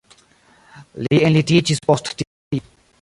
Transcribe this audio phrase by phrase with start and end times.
[1.07, 2.63] Li enlitiĝis post tio.